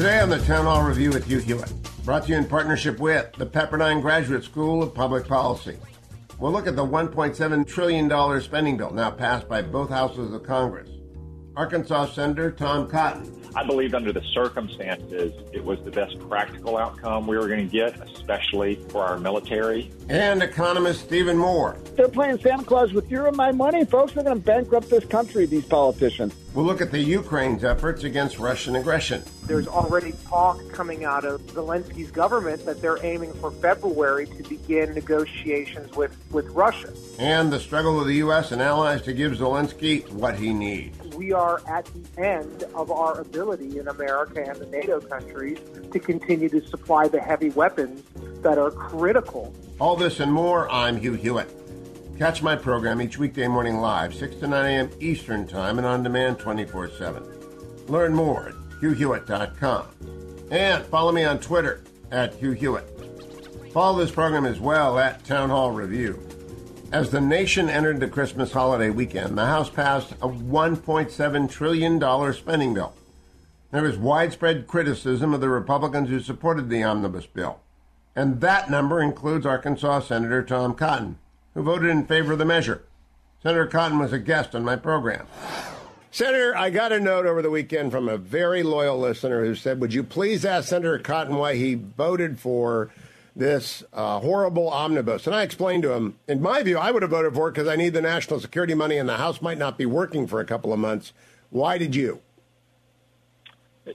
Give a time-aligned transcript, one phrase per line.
[0.00, 1.70] Today on the Town Hall Review with Hugh Hewitt,
[2.06, 5.76] brought to you in partnership with the Pepperdine Graduate School of Public Policy.
[6.38, 10.88] We'll look at the $1.7 trillion spending bill now passed by both houses of Congress.
[11.54, 13.42] Arkansas Senator Tom Cotton.
[13.54, 17.70] I believed under the circumstances it was the best practical outcome we were going to
[17.70, 19.92] get, especially for our military.
[20.08, 21.76] And economist Stephen Moore.
[21.94, 24.14] They're playing Santa Claus with your and my money, folks.
[24.14, 26.34] They're going to bankrupt this country, these politicians.
[26.52, 29.22] We'll look at the Ukraine's efforts against Russian aggression.
[29.44, 34.92] There's already talk coming out of Zelensky's government that they're aiming for February to begin
[34.92, 36.92] negotiations with, with Russia.
[37.20, 38.50] And the struggle of the U.S.
[38.50, 40.98] and allies to give Zelensky what he needs.
[41.14, 45.58] We are at the end of our ability in America and the NATO countries
[45.92, 48.02] to continue to supply the heavy weapons
[48.42, 49.54] that are critical.
[49.78, 51.59] All this and more, I'm Hugh Hewitt.
[52.20, 54.90] Catch my program each weekday morning live, 6 to 9 a.m.
[55.00, 57.24] Eastern Time and on demand 24 7.
[57.88, 59.86] Learn more at hughhewitt.com.
[60.50, 62.86] And follow me on Twitter at Hugh Hewitt.
[63.72, 66.20] Follow this program as well at Town Hall Review.
[66.92, 72.74] As the nation entered the Christmas holiday weekend, the House passed a $1.7 trillion spending
[72.74, 72.92] bill.
[73.70, 77.60] There was widespread criticism of the Republicans who supported the omnibus bill.
[78.14, 81.16] And that number includes Arkansas Senator Tom Cotton,
[81.54, 82.82] who voted in favor of the measure.
[83.42, 85.26] Senator Cotton was a guest on my program.
[86.10, 89.80] Senator, I got a note over the weekend from a very loyal listener who said,
[89.80, 92.90] Would you please ask Senator Cotton why he voted for
[93.36, 95.26] this uh, horrible omnibus.
[95.26, 97.68] And I explained to him, in my view, I would have voted for it because
[97.68, 100.44] I need the national security money and the House might not be working for a
[100.44, 101.12] couple of months.
[101.50, 102.20] Why did you?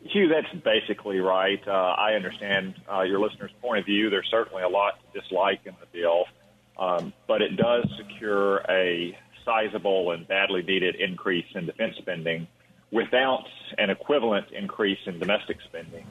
[0.04, 1.62] Hugh, that's basically right.
[1.66, 4.10] Uh, I understand uh, your listener's point of view.
[4.10, 6.26] There's certainly a lot to dislike in the bill,
[6.78, 12.48] um, but it does secure a sizable and badly needed increase in defense spending
[12.92, 13.46] without
[13.78, 16.06] an equivalent increase in domestic spending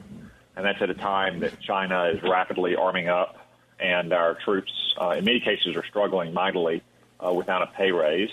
[0.55, 3.35] and that's at a time that China is rapidly arming up,
[3.79, 6.81] and our troops, uh, in many cases, are struggling mightily
[7.25, 8.29] uh, without a pay raise.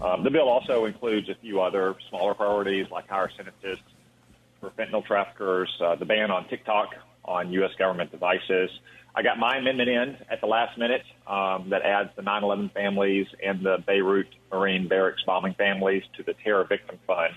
[0.00, 3.78] Um, the bill also includes a few other smaller priorities like higher sentences
[4.60, 6.94] for fentanyl traffickers, uh, the ban on TikTok
[7.24, 7.70] on U.S.
[7.78, 8.70] government devices.
[9.14, 13.26] I got my amendment in at the last minute um, that adds the 9/11 families
[13.44, 17.34] and the Beirut Marine barracks bombing families to the terror victim fund.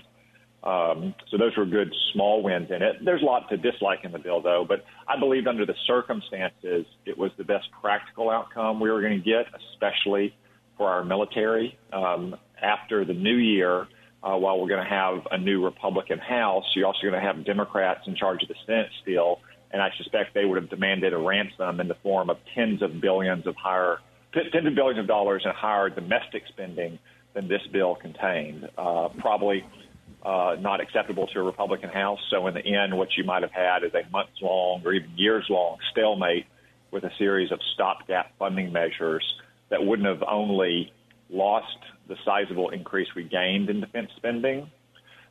[0.64, 2.96] Um, so those were good small wins in it.
[3.04, 6.86] There's a lot to dislike in the bill, though, but I believed under the circumstances
[7.04, 10.34] it was the best practical outcome we were going to get, especially
[10.76, 11.78] for our military.
[11.92, 13.86] Um, after the new year,
[14.22, 17.44] uh, while we're going to have a new Republican House, you're also going to have
[17.44, 21.18] Democrats in charge of the Senate still, and I suspect they would have demanded a
[21.18, 23.98] ransom in the form of tens of billions of higher,
[24.32, 26.98] tens of billions of dollars in higher domestic spending
[27.34, 28.68] than this bill contained.
[28.78, 29.64] Uh, probably
[30.24, 32.18] uh, not acceptable to a Republican House.
[32.30, 35.10] So in the end, what you might have had is a months long or even
[35.16, 36.46] years long stalemate
[36.90, 39.24] with a series of stopgap funding measures
[39.68, 40.92] that wouldn't have only
[41.28, 41.78] lost
[42.08, 44.70] the sizable increase we gained in defense spending,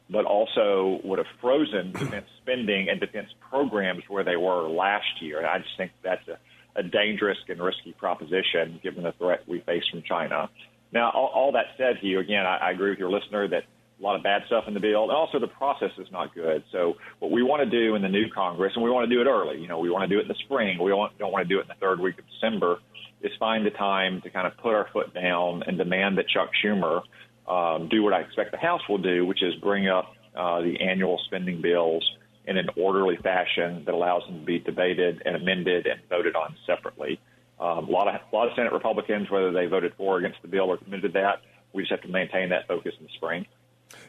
[0.10, 5.40] but also would have frozen defense spending and defense programs where they were last year.
[5.40, 6.38] And I just think that's a,
[6.76, 10.50] a dangerous and risky proposition given the threat we face from China.
[10.92, 13.64] Now, all, all that said, Hugh, again, I, I agree with your listener that
[14.00, 15.04] a lot of bad stuff in the bill.
[15.04, 16.64] And also, the process is not good.
[16.72, 19.22] So, what we want to do in the new Congress, and we want to do
[19.22, 20.78] it early, you know, we want to do it in the spring.
[20.82, 22.80] We don't, don't want to do it in the third week of December,
[23.22, 26.50] is find the time to kind of put our foot down and demand that Chuck
[26.64, 27.02] Schumer
[27.48, 30.80] um, do what I expect the House will do, which is bring up uh, the
[30.82, 32.04] annual spending bills
[32.48, 36.56] in an orderly fashion that allows them to be debated and amended and voted on
[36.66, 37.20] separately.
[37.60, 40.42] Um, a lot of a lot of Senate Republicans, whether they voted for or against
[40.42, 41.42] the bill or committed to that,
[41.74, 43.46] we just have to maintain that focus in the spring.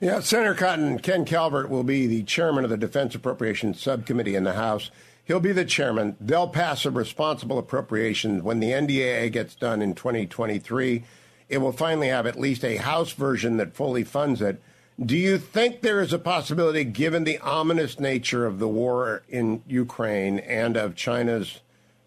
[0.00, 4.44] Yeah, Senator Cotton, Ken Calvert will be the chairman of the Defense Appropriations Subcommittee in
[4.44, 4.90] the House.
[5.24, 6.16] He'll be the chairman.
[6.20, 11.04] They'll pass a responsible appropriation when the NDAA gets done in 2023.
[11.48, 14.60] It will finally have at least a House version that fully funds it.
[15.04, 19.62] Do you think there is a possibility, given the ominous nature of the war in
[19.68, 21.60] Ukraine and of China's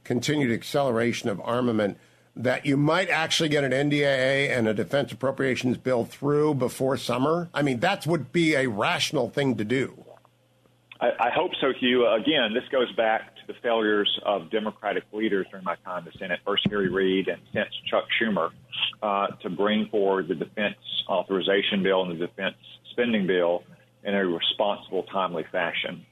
[0.04, 1.98] continued acceleration of armament,
[2.36, 7.50] that you might actually get an NDAA and a defense appropriations bill through before summer?
[7.54, 10.06] I mean, that would be a rational thing to do.
[11.00, 12.08] I, I hope so, Hugh.
[12.08, 16.40] Again, this goes back the failures of Democratic leaders during my time in the Senate,
[16.46, 18.52] first Harry Reid and since Chuck Schumer,
[19.02, 20.76] uh, to bring forward the defense
[21.10, 22.56] authorization bill and the defense
[22.92, 23.64] spending bill
[24.04, 26.06] in a responsible, timely fashion.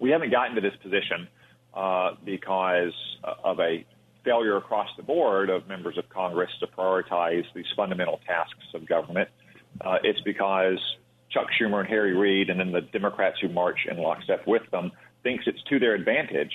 [0.00, 1.28] We haven't gotten to this position
[1.74, 2.94] uh, because
[3.44, 3.84] of a
[4.24, 9.28] failure across the board of members of Congress to prioritize these fundamental tasks of government.
[9.82, 10.78] Uh, it's because
[11.30, 14.90] Chuck Schumer and Harry Reid, and then the Democrats who march in lockstep with them,
[15.22, 16.52] thinks it's to their advantage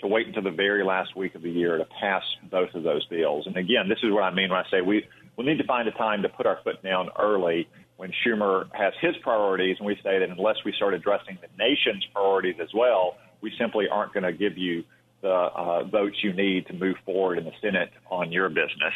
[0.00, 3.04] to wait until the very last week of the year to pass both of those
[3.06, 3.46] bills.
[3.46, 5.06] And again, this is what I mean when I say we
[5.36, 8.94] we need to find a time to put our foot down early when Schumer has
[9.00, 13.16] his priorities, and we say that unless we start addressing the nation's priorities as well,
[13.42, 14.84] we simply aren't going to give you
[15.20, 18.94] the uh, votes you need to move forward in the Senate on your business.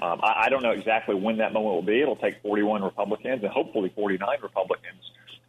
[0.00, 2.00] Um, I, I don't know exactly when that moment will be.
[2.00, 5.02] It'll take 41 Republicans and hopefully 49 Republicans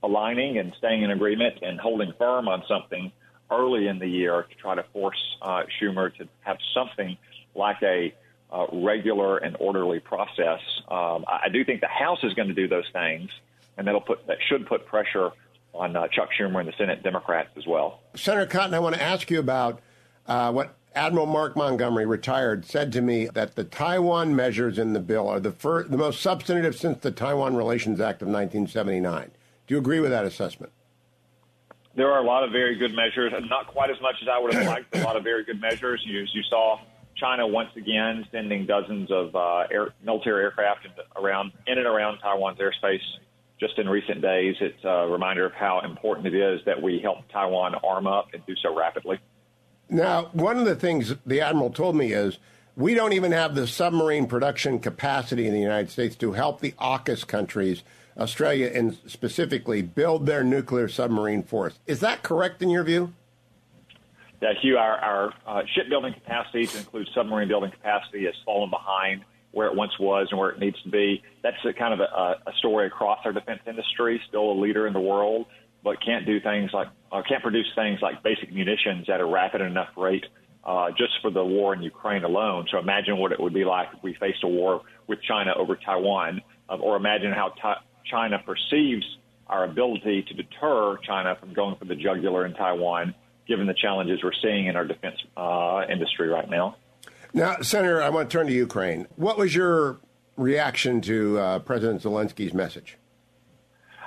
[0.03, 3.11] aligning and staying in agreement and holding firm on something
[3.49, 7.17] early in the year to try to force uh, Schumer to have something
[7.55, 8.13] like a
[8.51, 10.59] uh, regular and orderly process.
[10.87, 13.29] Um, I, I do think the House is going to do those things,
[13.77, 15.31] and that'll put that should put pressure
[15.73, 17.99] on uh, Chuck Schumer and the Senate Democrats as well.
[18.15, 19.79] Senator Cotton, I want to ask you about
[20.25, 24.99] uh, what Admiral Mark Montgomery, retired, said to me that the Taiwan measures in the
[24.99, 29.29] bill are the, first, the most substantive since the Taiwan Relations Act of 1979.
[29.67, 30.71] Do you agree with that assessment?
[31.95, 34.53] There are a lot of very good measures, not quite as much as I would
[34.53, 34.95] have liked.
[34.95, 36.01] A lot of very good measures.
[36.05, 36.79] You, you saw
[37.15, 40.91] China once again sending dozens of uh, air, military aircraft in,
[41.21, 43.01] around in and around Taiwan's airspace
[43.59, 44.55] just in recent days.
[44.61, 48.45] It's a reminder of how important it is that we help Taiwan arm up and
[48.45, 49.19] do so rapidly.
[49.89, 52.37] Now, one of the things the admiral told me is
[52.75, 56.73] we don't even have the submarine production capacity in the United States to help the
[56.73, 57.81] AUKUS countries,
[58.17, 61.79] Australia and specifically, build their nuclear submarine force.
[61.85, 63.13] Is that correct in your view?
[64.41, 69.23] Yeah, Hugh, our, our uh, shipbuilding capacity to include submarine building capacity has fallen behind
[69.51, 71.23] where it once was and where it needs to be.
[71.41, 74.93] That's a kind of a, a story across our defense industry, still a leader in
[74.93, 75.47] the world
[75.87, 79.61] but can't do things like uh, can't produce things like basic munitions at a rapid
[79.61, 80.25] enough rate
[80.65, 82.67] uh, just for the war in Ukraine alone.
[82.69, 85.77] So imagine what it would be like if we faced a war with China over
[85.77, 89.05] Taiwan, um, or imagine how ta- China perceives
[89.47, 93.15] our ability to deter China from going for the jugular in Taiwan,
[93.47, 96.75] given the challenges we're seeing in our defense uh, industry right now.
[97.33, 99.07] Now, Senator, I want to turn to Ukraine.
[99.15, 99.97] What was your
[100.35, 102.97] reaction to uh, President Zelensky's message?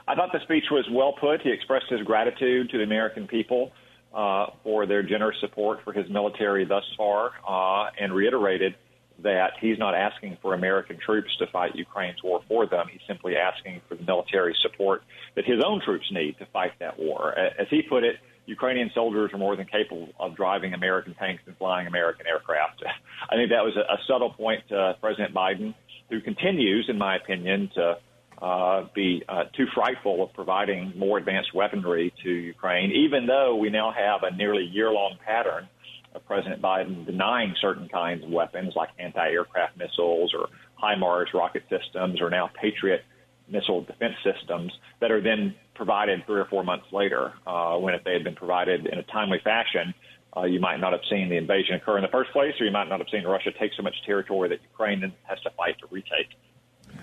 [0.07, 1.41] I thought the speech was well put.
[1.43, 3.73] He expressed his gratitude to the American people
[4.13, 8.75] uh, for their generous support for his military thus far uh, and reiterated
[9.23, 12.87] that he's not asking for American troops to fight Ukraine's war for them.
[12.91, 15.03] He's simply asking for the military support
[15.37, 17.37] that his own troops need to fight that war.
[17.39, 21.57] As he put it, Ukrainian soldiers are more than capable of driving American tanks and
[21.57, 22.83] flying American aircraft.
[23.31, 25.75] I think that was a, subtle point to President Biden,
[26.09, 27.99] who continues, in my opinion, to
[28.43, 33.71] uh, be uh, too frightful of providing more advanced weaponry to Ukraine, even though we
[33.71, 35.69] now have a nearly year long pattern
[36.19, 40.49] President Biden denying certain kinds of weapons like anti aircraft missiles or
[40.83, 43.03] HIMARS rocket systems or now Patriot
[43.49, 48.05] missile defense systems that are then provided three or four months later, uh, when if
[48.05, 49.95] they had been provided in a timely fashion,
[50.37, 52.73] uh, you might not have seen the invasion occur in the first place, or you
[52.73, 55.77] might not have seen Russia take so much territory that Ukraine then has to fight
[55.81, 56.29] to retake.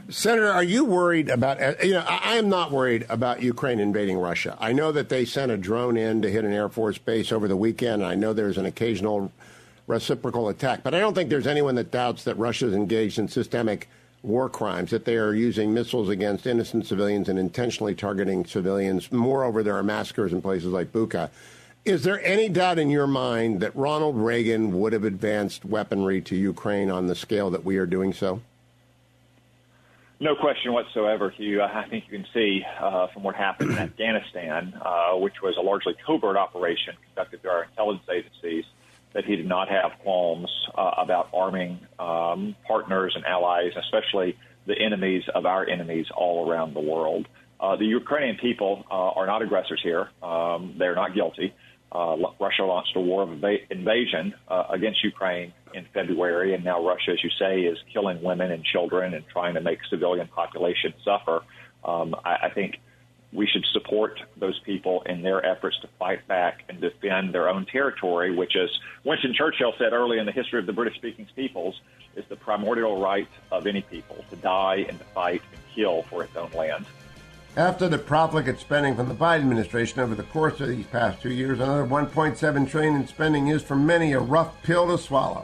[0.10, 1.62] Senator, are you worried about?
[1.62, 4.56] Uh, you know, I am not worried about Ukraine invading Russia.
[4.58, 7.50] I know that they sent a drone in to hit an air force base over
[7.50, 8.06] the weekend.
[8.06, 9.34] I know there's an occasional
[9.86, 13.28] reciprocal attack, but I don't think there's anyone that doubts that Russia is engaged in
[13.28, 13.90] systemic
[14.24, 14.92] war crimes.
[14.92, 19.12] That they are using missiles against innocent civilians and intentionally targeting civilians.
[19.12, 21.30] Moreover, there are massacres in places like Bucha.
[21.84, 26.36] Is there any doubt in your mind that Ronald Reagan would have advanced weaponry to
[26.38, 28.40] Ukraine on the scale that we are doing so?
[30.20, 31.62] No question whatsoever, Hugh.
[31.62, 35.62] I think you can see uh, from what happened in Afghanistan, uh, which was a
[35.62, 38.66] largely covert operation conducted by our intelligence agencies,
[39.14, 44.76] that he did not have qualms uh, about arming um, partners and allies, especially the
[44.78, 47.28] enemies of our enemies all around the world.
[47.60, 50.10] Uh, the Ukrainian people uh, are not aggressors here.
[50.24, 51.54] Um, they're not guilty.
[51.92, 57.12] Uh, Russia launched a war of inv- invasion against Ukraine in February, and now Russia,
[57.12, 61.44] as you say, is killing women and children and trying to make civilian population suffer.
[61.84, 62.80] Um, I, I think
[63.34, 67.66] we should support those people in their efforts to fight back and defend their own
[67.66, 68.70] territory, which, as
[69.04, 71.80] Winston Churchill said early in the history of the British speaking peoples,
[72.16, 76.24] is the primordial right of any people to die and to fight and kill for
[76.24, 76.86] its own land.
[77.58, 81.32] After the profligate spending from the Biden administration over the course of these past two
[81.32, 85.44] years, another 1.7 trillion in spending is for many a rough pill to swallow,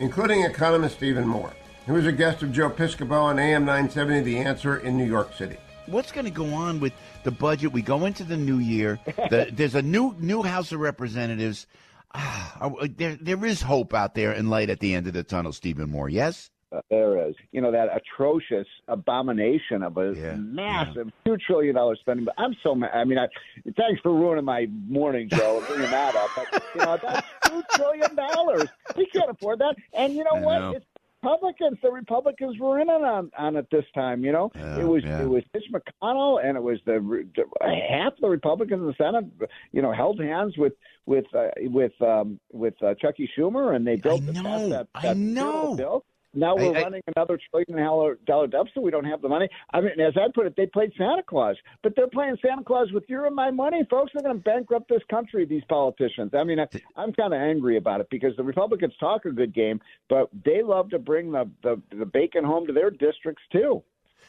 [0.00, 1.52] including economist Stephen Moore,
[1.86, 5.34] who is a guest of Joe Piscopo on AM 970 The Answer in New York
[5.34, 6.92] City what's going to go on with
[7.24, 7.72] the budget?
[7.72, 8.98] We go into the new year.
[9.06, 11.66] The, there's a new new House of Representatives.
[12.14, 15.52] Ah, there there is hope out there and light at the end of the tunnel.
[15.52, 16.50] Stephen Moore, yes.
[16.72, 21.12] Uh, there is, you know, that atrocious abomination of a yeah, massive yeah.
[21.24, 22.24] two trillion dollar spending.
[22.24, 22.90] But I'm so mad.
[22.92, 23.28] I mean, I,
[23.76, 26.30] thanks for ruining my morning, Joe, bringing that up.
[26.34, 28.68] But you know, that's two trillion dollars.
[28.96, 29.76] We can't afford that.
[29.92, 30.58] And you know I what?
[30.58, 30.70] Know.
[30.72, 30.86] It's
[31.22, 31.78] Republicans.
[31.82, 34.24] The Republicans were in on on it this time.
[34.24, 37.44] You know, yeah, it was it was Mitch McConnell and it was the, the
[37.88, 39.24] half the Republicans in the Senate.
[39.72, 40.74] You know, held hands with
[41.06, 45.10] with uh, with um, with uh, Chucky Schumer, and they built I know, that, that,
[45.10, 45.74] I know.
[45.74, 46.04] bill.
[46.36, 48.82] Now we're I, I, running another trillion dollar deficit.
[48.82, 49.48] We don't have the money.
[49.72, 52.92] I mean, as I put it, they played Santa Claus, but they're playing Santa Claus
[52.92, 54.12] with your and my money, folks.
[54.14, 55.44] They're going to bankrupt this country.
[55.46, 56.32] These politicians.
[56.34, 56.66] I mean, I,
[56.96, 60.62] I'm kind of angry about it because the Republicans talk a good game, but they
[60.62, 63.82] love to bring the the, the bacon home to their districts too.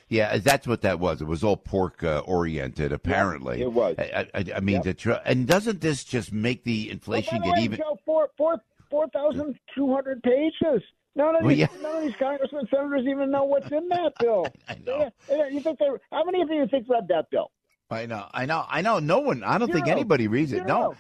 [0.10, 1.22] Yeah, that's what that was.
[1.22, 3.60] It was all pork uh, oriented, apparently.
[3.60, 3.96] Yeah, it was.
[4.00, 4.84] I, I, I mean, Yep.
[4.84, 7.78] the tr- and doesn't this just make the inflation Well, get way, even?
[7.80, 10.82] Joe, four four four thousand two hundred pages.
[11.18, 11.68] None of Well, these yeah.
[11.82, 14.54] none of these congressmen senators even know what's in that bill.
[14.70, 15.10] I know.
[15.30, 15.88] Yeah, You think they?
[16.12, 17.52] How many of you think read that bill?
[17.90, 19.00] I know, I know, I know.
[19.00, 19.44] No one.
[19.44, 20.66] I don't think anybody reads it.
[20.68, 20.96] No.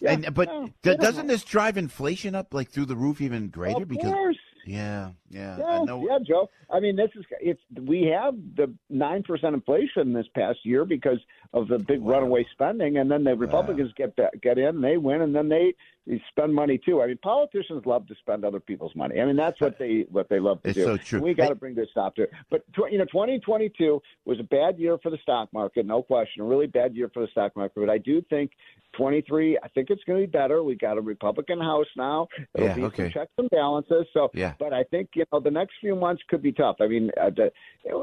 [0.00, 2.96] Yeah, and but no, d- they don't doesn't this drive inflation up like through the
[2.96, 3.82] roof even greater?
[3.82, 4.38] Of because course.
[4.64, 6.06] yeah, yeah, I Yeah, know.
[6.08, 6.48] yeah, Joe.
[6.70, 11.18] I mean, this is it's we have the nine percent inflation this past year because
[11.52, 15.20] of the big runaway spending, and then the Republicans get back, get in, they win,
[15.20, 15.74] and then they,
[16.06, 17.02] they spend money too.
[17.02, 19.20] I mean, politicians love to spend other people's money.
[19.20, 20.84] I mean, that's what they what they love to It's do.
[20.84, 21.20] so true.
[21.20, 22.30] We got to bring this stop to it.
[22.50, 25.86] But tw- you know, twenty twenty two was a bad year for the stock market,
[25.86, 26.42] no question.
[26.42, 27.78] A really bad year for the stock market.
[27.80, 28.50] But I do think.
[28.96, 30.64] 23, I think it's going to be better.
[30.64, 32.26] We got a Republican House now.
[32.56, 33.04] It'll Yeah, be okay.
[33.04, 34.04] some checks and balances.
[34.12, 34.54] So, Yeah.
[34.58, 36.74] but I think you know the next few months could be tough.
[36.80, 37.52] I mean, uh, the,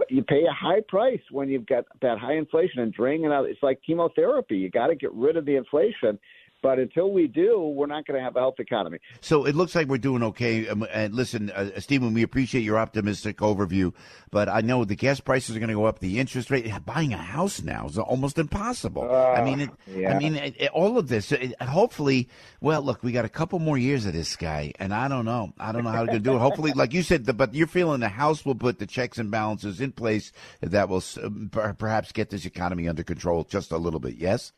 [0.09, 3.49] you pay a high price when you've got that high inflation and draining out.
[3.49, 4.55] It's like chemotherapy.
[4.55, 6.17] You got to get rid of the inflation.
[6.63, 8.97] But until we do, we're not going to have a health economy.
[9.21, 10.67] So it looks like we're doing okay.
[10.67, 13.93] Um, and listen, uh, Stephen, we appreciate your optimistic overview,
[14.31, 15.99] but I know the gas prices are going to go up.
[15.99, 19.09] The interest rate, buying a house now is almost impossible.
[19.09, 19.69] I mean, it,
[20.07, 21.31] I mean, it, it- all of this.
[21.61, 22.27] Hopefully,
[22.61, 25.53] well, look, we got a couple more years of this guy, and I don't know.
[25.59, 26.39] I don't know how to do it.
[26.39, 29.29] Hopefully, like you said, the, but you're feeling the House will put the checks and
[29.29, 31.03] balances in place that will
[31.51, 34.15] per- perhaps get this economy under control just a little bit.
[34.15, 34.53] Yes.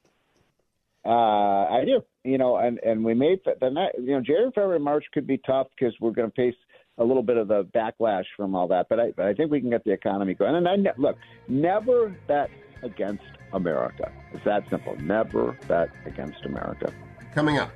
[1.06, 2.02] Uh, I do.
[2.24, 5.38] You know, and and we made the ne- you know January, February, March could be
[5.38, 6.56] tough because we're going to face
[6.98, 8.88] a little bit of the backlash from all that.
[8.90, 10.56] But I, but I think we can get the economy going.
[10.56, 12.50] And I ne- look, never bet
[12.84, 14.12] against America.
[14.34, 14.96] It's that simple.
[14.98, 16.94] Never bet against America.
[17.34, 17.72] Coming up,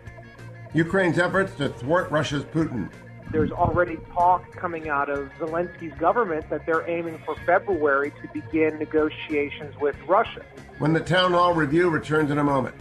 [0.73, 2.91] Ukraine's efforts to thwart Russia's Putin.
[3.31, 8.77] There's already talk coming out of Zelensky's government that they're aiming for February to begin
[8.77, 10.45] negotiations with Russia.
[10.77, 12.75] When the town hall review returns in a moment.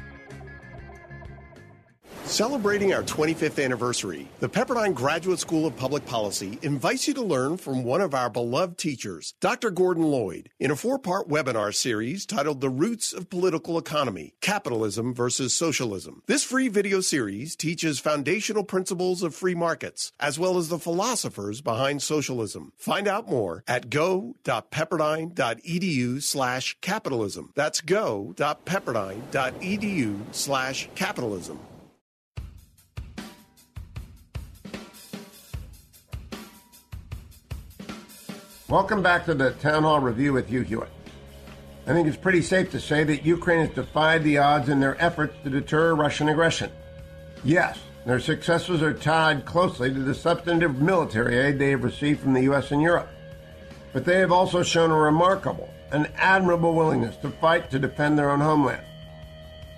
[2.24, 7.56] Celebrating our 25th anniversary, the Pepperdine Graduate School of Public Policy invites you to learn
[7.58, 9.70] from one of our beloved teachers, Dr.
[9.70, 15.12] Gordon Lloyd, in a four part webinar series titled The Roots of Political Economy Capitalism
[15.12, 16.22] versus Socialism.
[16.26, 21.60] This free video series teaches foundational principles of free markets, as well as the philosophers
[21.60, 22.72] behind socialism.
[22.76, 27.52] Find out more at go.pepperdine.edu slash capitalism.
[27.56, 31.58] That's go.pepperdine.edu slash capitalism.
[38.72, 40.88] Welcome back to the Town Hall Review with Hugh Hewitt.
[41.86, 44.98] I think it's pretty safe to say that Ukraine has defied the odds in their
[44.98, 46.70] efforts to deter Russian aggression.
[47.44, 52.32] Yes, their successes are tied closely to the substantive military aid they have received from
[52.32, 52.70] the U.S.
[52.70, 53.10] and Europe.
[53.92, 58.30] But they have also shown a remarkable and admirable willingness to fight to defend their
[58.30, 58.86] own homeland.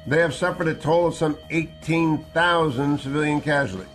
[0.06, 3.88] They have suffered a toll of some 18,000 civilian casualties.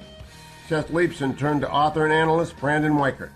[0.67, 3.31] Seth Leibsohn turned to author and analyst Brandon Weichert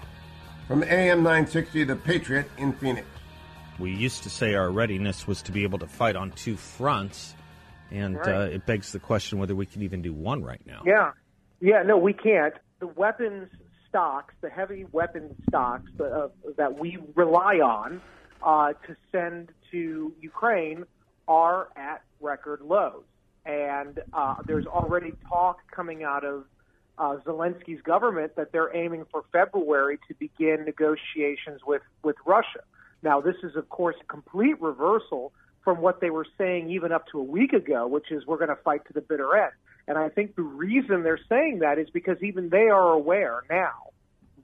[0.68, 3.08] from AM 960 The Patriot in Phoenix.
[3.80, 7.36] We used to say our readiness was to be able to fight on two fronts,
[7.92, 8.28] and Right.
[8.28, 10.82] uh, it begs the question whether we can even do one right now.
[10.86, 11.12] Yeah.
[11.60, 12.54] Yeah, no, we can't.
[12.80, 13.50] The weapons
[13.88, 16.28] stocks, the heavy weapons stocks uh,
[16.58, 18.02] that we rely on,
[18.42, 20.84] uh, to send to Ukraine
[21.28, 23.04] are at record lows.
[23.46, 26.46] And uh, there's already talk coming out of
[26.98, 32.62] uh, Zelensky's government that they're aiming for February to begin negotiations with, with Russia.
[33.02, 35.34] Now, this is, of course, a complete reversal
[35.64, 38.50] from what they were saying even up to a week ago, which is we're going
[38.50, 39.54] to fight to the bitter end.
[39.88, 43.72] And I think the reason they're saying that is because even they are aware now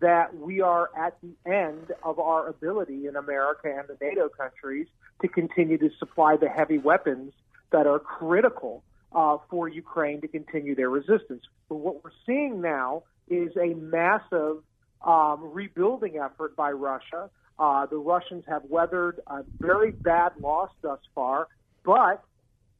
[0.02, 4.88] that we are at the end of our ability in America and the NATO countries
[5.22, 7.34] to continue to supply the heavy weapons
[7.72, 11.44] that are critical uh, for Ukraine to continue their resistance.
[11.68, 14.58] But what we're seeing now is a massive
[15.06, 17.30] um, rebuilding effort by Russia.
[17.58, 21.48] Uh, the Russians have weathered a very bad loss thus far,
[21.84, 22.24] but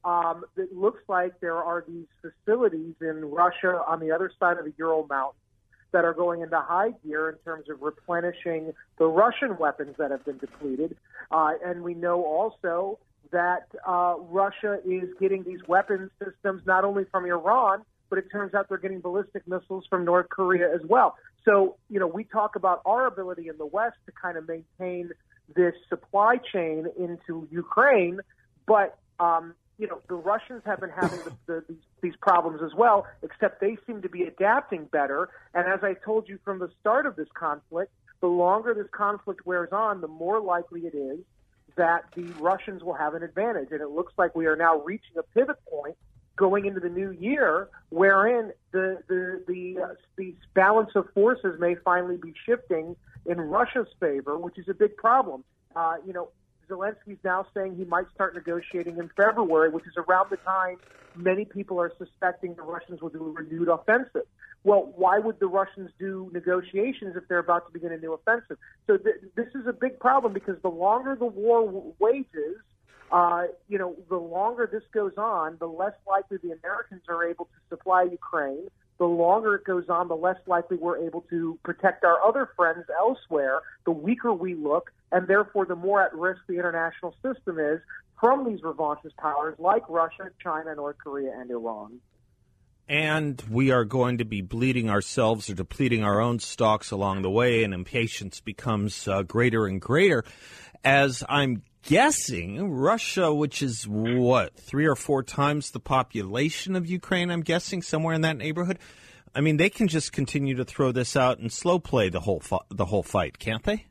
[0.04, 4.64] um, it looks like there are these facilities in Russia on the other side of
[4.64, 5.36] the Ural Mountains
[5.92, 10.24] that are going into high gear in terms of replenishing the Russian weapons that have
[10.24, 10.96] been depleted.
[11.30, 12.98] Uh, and we know also
[13.32, 18.54] that uh, Russia is getting these weapons systems not only from Iran, but it turns
[18.54, 21.16] out they're getting ballistic missiles from North Korea as well.
[21.44, 25.10] So, you know, we talk about our ability in the West to kind of maintain
[25.54, 28.20] this supply chain into Ukraine,
[28.66, 32.74] but um, you know, the Russians have been having the, the, these, these problems as
[32.76, 35.30] well, except they seem to be adapting better.
[35.54, 39.46] And as I told you from the start of this conflict, the longer this conflict
[39.46, 41.20] wears on, the more likely it is
[41.80, 43.68] that the Russians will have an advantage.
[43.70, 45.96] And it looks like we are now reaching a pivot point
[46.36, 51.74] going into the new year wherein the the the, uh, the balance of forces may
[51.76, 55.42] finally be shifting in Russia's favor, which is a big problem.
[55.74, 56.28] Uh, you know,
[56.70, 60.76] Zelensky's now saying he might start negotiating in February, which is around the time
[61.14, 64.26] many people are suspecting the Russians will do a renewed offensive.
[64.62, 68.58] Well, why would the Russians do negotiations if they're about to begin a new offensive?
[68.86, 72.56] So th- this is a big problem because the longer the war w- wages,
[73.10, 77.46] uh, you know, the longer this goes on, the less likely the Americans are able
[77.46, 78.68] to supply Ukraine
[79.00, 82.84] the longer it goes on, the less likely we're able to protect our other friends
[83.00, 87.80] elsewhere, the weaker we look, and therefore the more at risk the international system is
[88.20, 92.00] from these revanchist powers like Russia, China, North Korea, and Iran.
[92.88, 97.30] And we are going to be bleeding ourselves or depleting our own stocks along the
[97.30, 100.24] way, and impatience becomes uh, greater and greater.
[100.84, 107.30] As I'm guessing Russia, which is what three or four times the population of Ukraine,
[107.30, 108.78] I'm guessing somewhere in that neighborhood.
[109.34, 112.40] I mean, they can just continue to throw this out and slow play the whole
[112.40, 113.86] fu- the whole fight, can't they?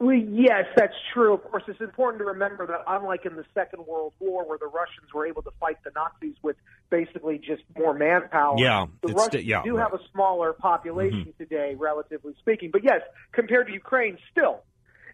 [0.00, 1.34] Well, yes, that's true.
[1.34, 4.66] Of course, it's important to remember that unlike in the Second World War, where the
[4.66, 6.54] Russians were able to fight the Nazis with
[6.88, 9.82] basically just more manpower, yeah, the Russians yeah, do right.
[9.90, 11.42] have a smaller population Mm-hmm.
[11.42, 12.70] today, relatively speaking.
[12.70, 13.00] But yes,
[13.32, 14.60] compared to Ukraine, still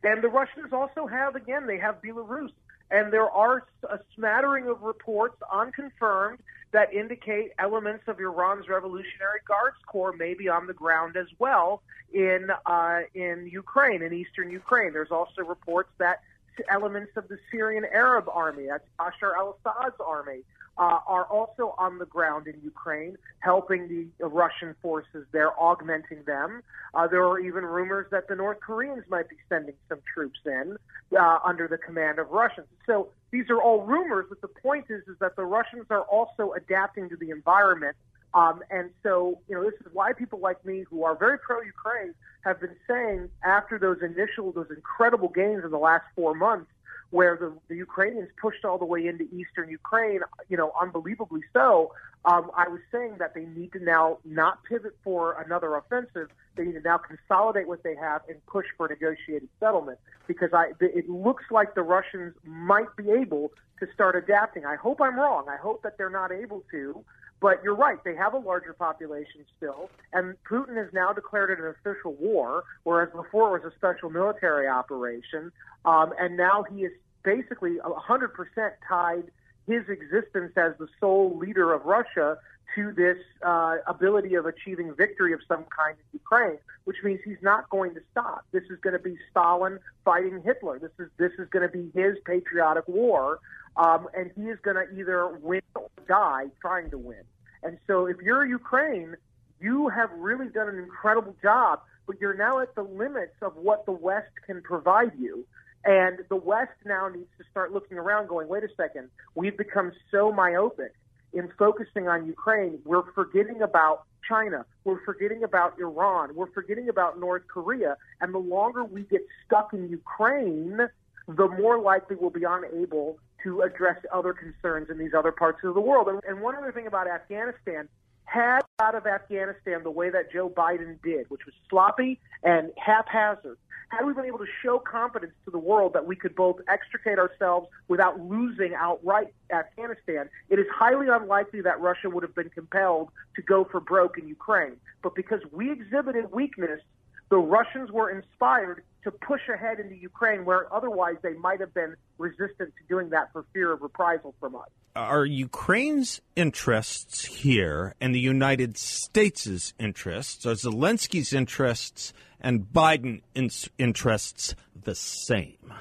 [0.04, 2.50] and the Russians also have, again, they have Belarus.
[2.90, 6.38] And there are a smattering of reports, unconfirmed,
[6.72, 11.82] that indicate elements of Iran's Revolutionary Guards Corps may be on the ground as well
[12.12, 14.92] in uh, in Ukraine, in eastern Ukraine.
[14.92, 16.20] There's also reports that
[16.68, 20.42] elements of the Syrian Arab Army, that's Bashar al-Assad's army,
[20.76, 26.62] uh, are also on the ground in Ukraine, helping the Russian forces there, augmenting them.
[26.94, 30.76] Uh, there are even rumors that the North Koreans might be sending some troops in
[31.18, 32.66] uh, under the command of Russians.
[32.86, 36.52] So these are all rumors, but the point is, is that the Russians are also
[36.52, 37.96] adapting to the environment.
[38.34, 42.14] Um, and so, you know, this is why people like me, who are very pro-Ukraine,
[42.44, 46.66] have been saying after those initial, those incredible gains in the last four months,
[47.14, 51.92] where the, the Ukrainians pushed all the way into eastern Ukraine, you know, unbelievably so.
[52.24, 56.30] Um, I was saying that they need to now not pivot for another offensive.
[56.56, 60.50] They need to now consolidate what they have and push for a negotiated settlement because
[60.52, 64.66] I, it looks like the Russians might be able to start adapting.
[64.66, 65.44] I hope I'm wrong.
[65.48, 67.04] I hope that they're not able to.
[67.40, 71.58] But you're right, they have a larger population still, and Putin has now declared it
[71.62, 75.52] an official war, whereas before it was a special military operation.
[75.84, 76.92] Um, and now he is
[77.24, 79.24] basically 100% tied
[79.66, 82.38] his existence as the sole leader of Russia
[82.74, 87.42] to this uh, ability of achieving victory of some kind in Ukraine, which means he's
[87.42, 88.44] not going to stop.
[88.52, 90.78] This is going to be Stalin fighting Hitler.
[90.78, 93.38] This is this is going to be his patriotic war,
[93.76, 97.22] um, and he is going to either win or die trying to win.
[97.62, 99.16] And so, if you're Ukraine,
[99.60, 103.86] you have really done an incredible job, but you're now at the limits of what
[103.86, 105.46] the West can provide you.
[105.84, 109.92] And the West now needs to start looking around, going, wait a second, we've become
[110.10, 110.92] so myopic
[111.34, 117.18] in focusing on Ukraine, we're forgetting about China, we're forgetting about Iran, we're forgetting about
[117.18, 117.96] North Korea.
[118.20, 120.78] And the longer we get stuck in Ukraine,
[121.26, 125.74] the more likely we'll be unable to address other concerns in these other parts of
[125.74, 126.08] the world.
[126.08, 127.88] And, and one other thing about Afghanistan,
[128.24, 133.58] had out of Afghanistan the way that Joe Biden did, which was sloppy and haphazard,
[133.88, 137.18] had we been able to show confidence to the world that we could both extricate
[137.18, 143.10] ourselves without losing outright Afghanistan, it is highly unlikely that Russia would have been compelled
[143.36, 144.76] to go for broke in Ukraine.
[145.02, 146.80] But because we exhibited weakness,
[147.30, 151.94] the Russians were inspired to push ahead into Ukraine, where otherwise they might have been
[152.18, 154.68] resistant to doing that for fear of reprisal from us.
[154.96, 164.54] Are Ukraine's interests here and the United States' interests, are Zelensky's interests and Biden's interests
[164.84, 165.74] the same?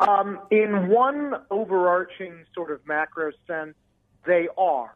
[0.00, 3.74] Um, in one overarching sort of macro sense,
[4.26, 4.92] they are.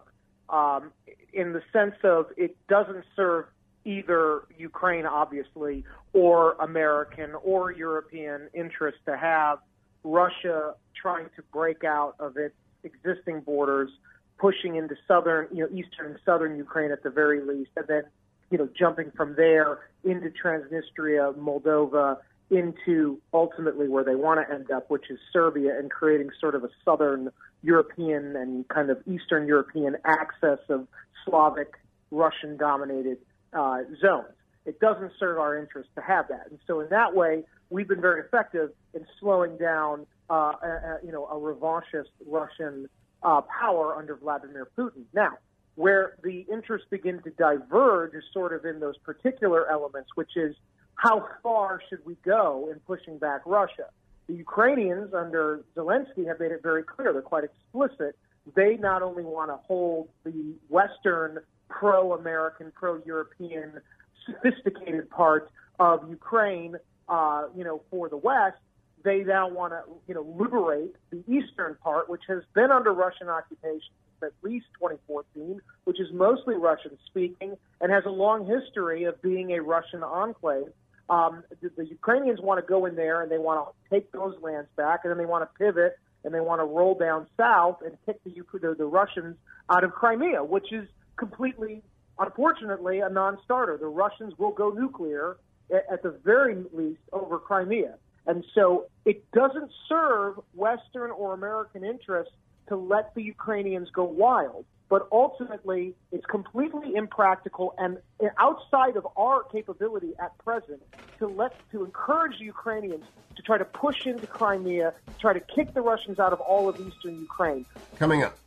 [0.48, 0.92] Um,
[1.32, 3.46] in the sense of it doesn't serve
[3.87, 9.59] either Ukraine, obviously, or American or European interest to have
[10.03, 13.90] Russia trying to break out of its existing borders,
[14.38, 18.03] pushing into southern, you know, eastern and southern Ukraine at the very least, and then,
[18.51, 22.18] you know, jumping from there into Transnistria, Moldova,
[22.51, 26.62] into ultimately where they want to end up, which is Serbia, and creating sort of
[26.64, 27.31] a southern
[27.62, 30.87] European and kind of Eastern European axis of
[31.25, 31.75] Slavic,
[32.12, 33.18] Russian dominated
[33.52, 34.35] uh, zones.
[34.64, 36.48] It doesn't serve our interest to have that.
[36.50, 40.98] And so in that way, we've been very effective in slowing down, uh, a, a,
[41.04, 42.88] you know, a revanchist Russian
[43.22, 45.04] uh, power under Vladimir Putin.
[45.14, 45.38] Now,
[45.76, 50.56] where the interests begin to diverge is sort of in those particular elements, which is
[50.96, 53.87] how far should we go in pushing back Russia?
[54.26, 57.12] The Ukrainians under Zelensky have made it very clear.
[57.12, 58.16] They're quite explicit.
[58.54, 63.81] They not only want to hold the Western pro-American, pro-European,
[64.24, 66.76] sophisticated part of Ukraine,
[67.09, 68.57] uh, you know, for the West.
[69.05, 73.29] They now want to, you know, liberate the eastern part, which has been under Russian
[73.29, 79.05] occupation since at least 2014, which is mostly Russian speaking and has a long history
[79.05, 80.72] of being a Russian enclave.
[81.09, 84.35] Um, the, the Ukrainians want to go in there and they want to take those
[84.42, 87.79] lands back, and then they want to pivot and they want to roll down south
[87.85, 89.37] and kick the, the, the Russians
[89.70, 91.83] out of Crimea, which is completely,
[92.18, 93.76] unfortunately, a non-starter.
[93.79, 95.37] The Russians will go nuclear
[95.70, 97.94] at the very least over Crimea.
[98.26, 102.33] And so it doesn't serve Western or American interests
[102.68, 104.64] to let the Ukrainians go wild.
[104.88, 107.98] But ultimately, it's completely impractical and
[108.38, 110.81] outside of our capability at present
[111.18, 115.74] to let to encourage the Ukrainians to try to push into Crimea, try to kick
[115.74, 117.66] the Russians out of all of eastern Ukraine.
[117.96, 118.38] Coming up,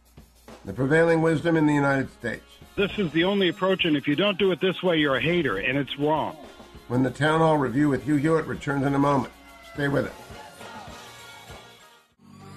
[0.66, 2.44] the prevailing wisdom in the United States.
[2.76, 5.22] This is the only approach, and if you don't do it this way, you're a
[5.22, 6.38] hater, and it's wrong.
[6.88, 9.34] When the Town Hall Review with Hugh Hewitt returns in a moment.
[9.74, 10.14] Stay with it.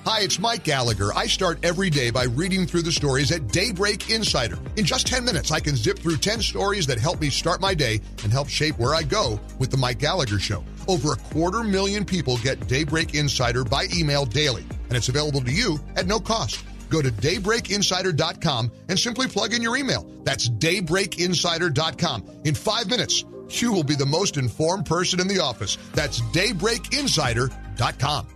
[0.04, 1.14] Hi, it's Mike Gallagher.
[1.14, 4.58] I start every day by reading through the stories at Daybreak Insider.
[4.76, 7.72] In just 10 minutes, I can zip through 10 stories that help me start my
[7.72, 10.64] day and help shape where I go with The Mike Gallagher Show.
[10.88, 15.52] Over a quarter million people get Daybreak Insider by email daily, and it's available to
[15.52, 16.64] you at no cost.
[16.92, 20.06] Go to daybreakinsider.com and simply plug in your email.
[20.24, 22.42] That's daybreakinsider.com.
[22.44, 25.78] In five minutes, you will be the most informed person in the office.
[25.94, 28.26] That's daybreakinsider.com.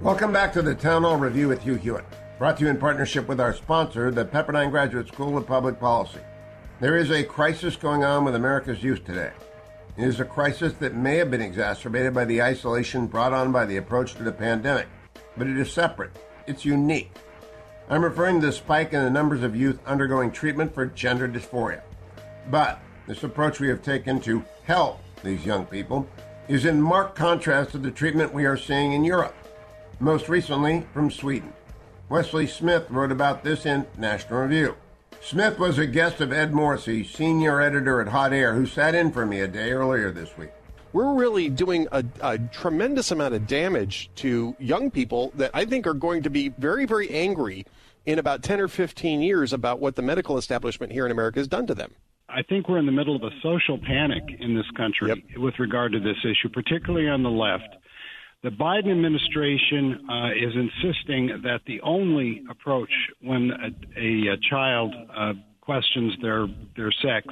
[0.00, 2.04] Welcome back to the Town Hall Review with Hugh Hewitt,
[2.38, 6.20] brought to you in partnership with our sponsor, the Pepperdine Graduate School of Public Policy.
[6.80, 9.32] There is a crisis going on with America's youth today.
[9.96, 13.64] It is a crisis that may have been exacerbated by the isolation brought on by
[13.64, 14.88] the approach to the pandemic,
[15.36, 16.10] but it is separate.
[16.48, 17.12] It's unique.
[17.88, 21.82] I'm referring to the spike in the numbers of youth undergoing treatment for gender dysphoria.
[22.50, 26.08] But this approach we have taken to help these young people
[26.48, 29.36] is in marked contrast to the treatment we are seeing in Europe,
[30.00, 31.52] most recently from Sweden.
[32.08, 34.74] Wesley Smith wrote about this in National Review.
[35.24, 39.10] Smith was a guest of Ed Morrissey, senior editor at Hot Air, who sat in
[39.10, 40.50] for me a day earlier this week.
[40.92, 45.86] We're really doing a, a, tremendous amount of damage to young people that I think
[45.86, 47.64] are going to be very, very angry
[48.04, 51.48] in about 10 or 15 years about what the medical establishment here in America has
[51.48, 51.94] done to them.
[52.28, 55.18] I think we're in the middle of a social panic in this country yep.
[55.38, 57.76] with regard to this issue, particularly on the left.
[58.44, 62.90] The Biden administration uh, is insisting that the only approach
[63.22, 67.26] when a, a, a child uh, questions their their sex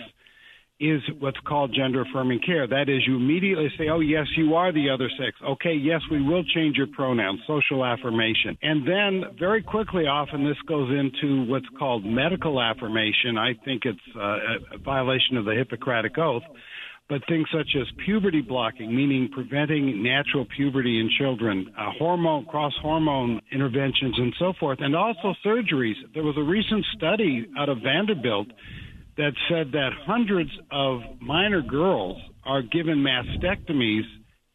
[0.81, 2.67] is what's called gender affirming care.
[2.67, 5.37] That is, you immediately say, oh, yes, you are the other sex.
[5.47, 8.57] Okay, yes, we will change your pronouns, social affirmation.
[8.63, 13.37] And then very quickly, often this goes into what's called medical affirmation.
[13.37, 16.43] I think it's uh, a violation of the Hippocratic Oath.
[17.09, 22.73] But things such as puberty blocking, meaning preventing natural puberty in children, uh, hormone, cross
[22.81, 25.97] hormone interventions, and so forth, and also surgeries.
[26.15, 28.49] There was a recent study out of Vanderbilt
[29.17, 34.05] that said that hundreds of minor girls are given mastectomies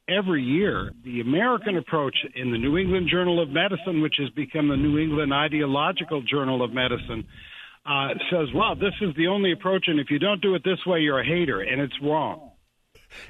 [0.09, 0.91] every year.
[1.03, 4.97] The American approach in the New England Journal of Medicine, which has become the New
[4.97, 7.27] England Ideological Journal of Medicine,
[7.87, 10.85] uh, says, well, this is the only approach, and if you don't do it this
[10.85, 12.51] way, you're a hater, and it's wrong.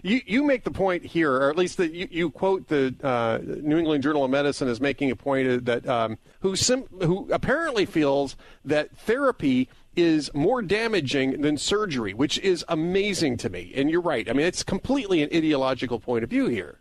[0.01, 3.39] You, you make the point here, or at least that you, you quote the uh,
[3.43, 7.85] New England Journal of Medicine as making a point that um, who sim- who apparently
[7.85, 13.71] feels that therapy is more damaging than surgery, which is amazing to me.
[13.75, 14.27] And you're right.
[14.27, 16.79] I mean, it's completely an ideological point of view here.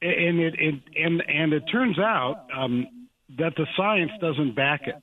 [0.00, 2.86] And it, it and and it turns out um,
[3.38, 4.96] that the science doesn't back it.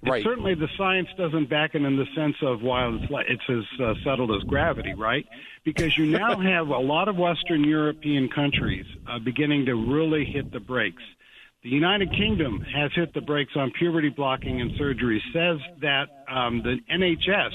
[0.00, 0.22] Right.
[0.22, 3.94] certainly, the science doesn't back it in the sense of while it's it's as uh,
[4.04, 5.26] subtle as gravity, right?
[5.64, 10.52] Because you now have a lot of Western European countries uh, beginning to really hit
[10.52, 11.02] the brakes.
[11.64, 15.20] The United Kingdom has hit the brakes on puberty blocking and surgery.
[15.32, 17.50] Says that um, the NHS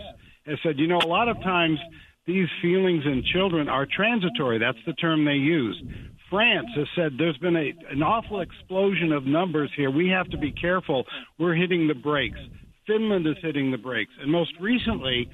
[0.45, 1.79] has said, you know, a lot of times
[2.25, 4.59] these feelings in children are transitory.
[4.59, 5.81] That's the term they use.
[6.33, 9.91] France has said there's been a, an awful explosion of numbers here.
[9.91, 11.05] We have to be careful.
[11.37, 12.39] We're hitting the brakes.
[12.87, 14.11] Finland is hitting the brakes.
[14.19, 15.29] And most recently,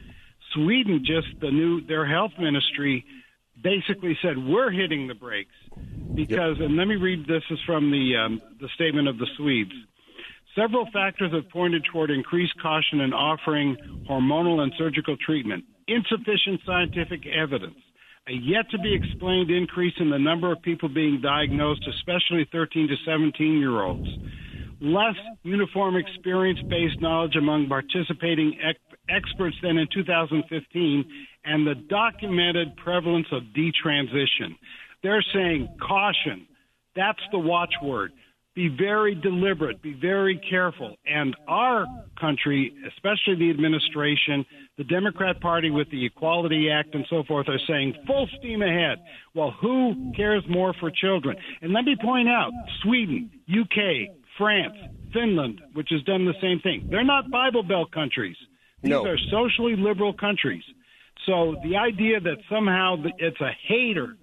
[0.54, 3.06] Sweden just the new their health ministry
[3.64, 5.56] basically said we're hitting the brakes
[6.14, 6.68] because, yep.
[6.68, 9.72] and let me read this is from the um, the statement of the Swedes.
[10.54, 13.78] Several factors have pointed toward increased caution in offering
[14.10, 15.64] hormonal and surgical treatment.
[15.88, 17.80] Insufficient scientific evidence,
[18.30, 22.88] a yet to be explained increase in the number of people being diagnosed, especially 13
[22.88, 24.08] to 17 year olds,
[24.80, 31.06] less uniform experience based knowledge among participating ex- experts than in 2015,
[31.46, 34.56] and the documented prevalence of detransition.
[35.02, 36.48] They're saying caution.
[36.96, 38.12] That's the watchword.
[38.56, 40.96] Be very deliberate, be very careful.
[41.06, 41.86] And our
[42.20, 44.46] country, especially the administration,
[44.80, 49.00] the Democrat Party with the Equality Act and so forth, are saying full steam ahead.
[49.36, 51.36] Well, who cares more for children?
[51.62, 54.78] And let me point out Sweden, UK, France,
[55.12, 56.88] Finland, which has done the same thing.
[56.90, 58.38] They're not Bible Belt countries.
[58.82, 59.06] These no.
[59.06, 60.64] are socially liberal countries.
[61.26, 64.16] So the idea that somehow it's a hater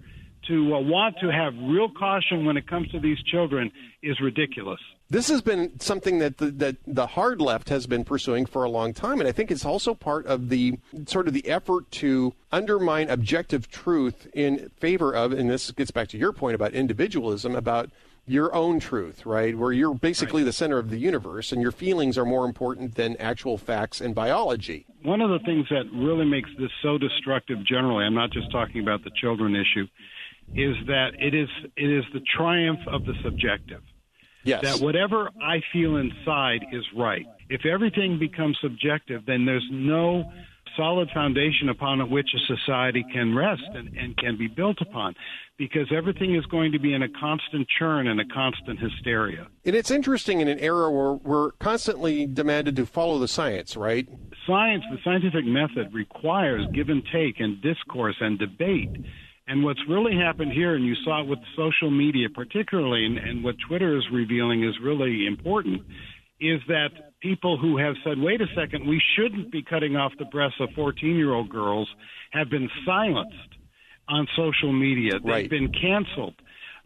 [0.47, 4.79] to uh, want to have real caution when it comes to these children is ridiculous.
[5.09, 8.69] This has been something that the, that the hard left has been pursuing for a
[8.69, 12.33] long time, and I think it's also part of the sort of the effort to
[12.51, 15.31] undermine objective truth in favor of.
[15.31, 17.89] And this gets back to your point about individualism, about
[18.27, 19.57] your own truth, right?
[19.57, 20.47] Where you're basically right.
[20.47, 24.13] the center of the universe and your feelings are more important than actual facts and
[24.13, 24.85] biology.
[25.03, 28.81] One of the things that really makes this so destructive generally, I'm not just talking
[28.81, 29.87] about the children issue,
[30.53, 33.81] is that it is it is the triumph of the subjective.
[34.47, 34.61] Yes.
[34.63, 37.25] That whatever I feel inside is right.
[37.49, 40.31] If everything becomes subjective, then there's no
[40.77, 45.15] solid foundation upon which a society can rest and, and can be built upon
[45.57, 49.47] because everything is going to be in a constant churn and a constant hysteria.
[49.65, 54.07] And it's interesting in an era where we're constantly demanded to follow the science, right?
[54.45, 58.91] Science, the scientific method, requires give and take and discourse and debate.
[59.47, 63.43] And what's really happened here, and you saw it with social media particularly, and, and
[63.43, 65.83] what Twitter is revealing is really important,
[66.39, 66.89] is that
[67.21, 70.69] people who have said, wait a second, we shouldn't be cutting off the breasts of
[70.75, 71.89] 14 year old girls
[72.31, 73.55] have been silenced
[74.09, 75.13] on social media.
[75.13, 75.49] They've right.
[75.49, 76.35] been canceled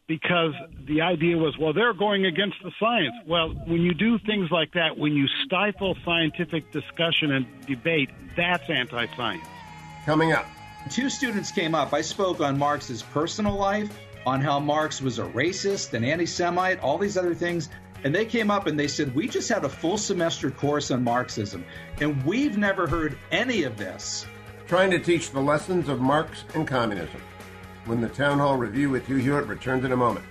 [0.08, 0.54] because
[0.88, 3.16] the idea was, well, they're going against the science.
[3.26, 8.70] Well, when you do things like that, when you stifle scientific discussion and debate, that's
[8.70, 9.46] anti science.
[10.06, 10.46] Coming up.
[10.90, 11.94] Two students came up.
[11.94, 16.80] I spoke on Marx's personal life, on how Marx was a racist, an anti Semite,
[16.80, 17.70] all these other things.
[18.04, 21.04] And they came up and they said, We just had a full semester course on
[21.04, 21.64] Marxism,
[22.00, 24.26] and we've never heard any of this
[24.72, 27.22] trying to teach the lessons of Marx and communism.
[27.84, 30.26] When the Town Hall Review with Hugh Hewitt returns in a moment.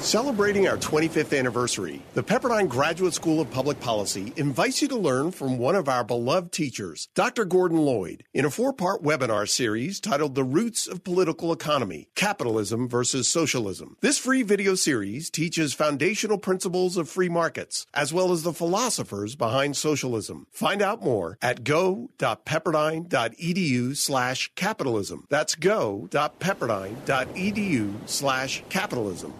[0.00, 5.32] Celebrating our 25th anniversary, the Pepperdine Graduate School of Public Policy invites you to learn
[5.32, 7.44] from one of our beloved teachers, Dr.
[7.44, 12.88] Gordon Lloyd, in a four part webinar series titled The Roots of Political Economy Capitalism
[12.88, 13.96] versus Socialism.
[14.00, 19.34] This free video series teaches foundational principles of free markets, as well as the philosophers
[19.34, 20.46] behind socialism.
[20.52, 25.26] Find out more at go.pepperdine.edu slash capitalism.
[25.28, 29.34] That's go.pepperdine.edu slash capitalism.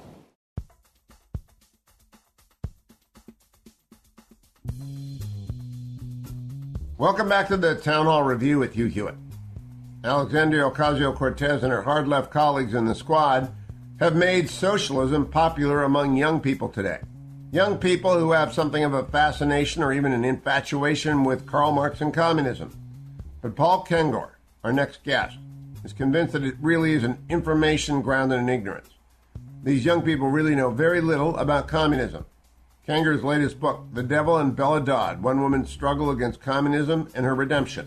[6.99, 9.15] Welcome back to the Town Hall Review with Hugh Hewitt.
[10.03, 13.55] Alexandria Ocasio Cortez and her hard left colleagues in the squad
[14.01, 16.99] have made socialism popular among young people today.
[17.53, 22.01] Young people who have something of a fascination or even an infatuation with Karl Marx
[22.01, 22.77] and communism.
[23.43, 24.31] But Paul Kengor,
[24.65, 25.39] our next guest,
[25.85, 28.91] is convinced that it really is an information grounded in ignorance.
[29.63, 32.27] These young people really know very little about communism.
[32.89, 37.35] Kengor's latest book, The Devil and Bella Dodd One Woman's Struggle Against Communism and Her
[37.35, 37.87] Redemption.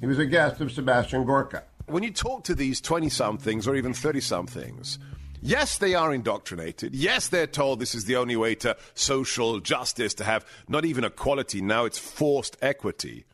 [0.00, 1.62] He was a guest of Sebastian Gorka.
[1.86, 4.98] When you talk to these 20 somethings or even 30 somethings,
[5.40, 6.92] yes, they are indoctrinated.
[6.92, 11.04] Yes, they're told this is the only way to social justice, to have not even
[11.04, 13.26] equality, now it's forced equity.